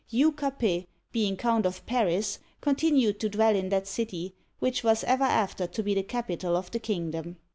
Hugh 0.09 0.31
Capet, 0.31 0.87
being 1.11 1.37
Count 1.37 1.63
of 1.67 1.85
Paris, 1.85 2.39
continued 2.59 3.19
to 3.19 3.29
dwell 3.29 3.55
in 3.55 3.69
that 3.69 3.85
city, 3.85 4.33
which 4.57 4.83
was 4.83 5.03
ever 5.03 5.25
after 5.25 5.67
to 5.67 5.83
be 5.83 5.93
the 5.93 6.01
capital 6.01 6.57
of 6.57 6.71
the 6.71 6.79
kingdom. 6.79 7.37